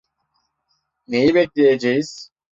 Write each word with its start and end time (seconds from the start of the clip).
Neyi 1.07 1.35
bekleyeceğiz? 1.35 2.29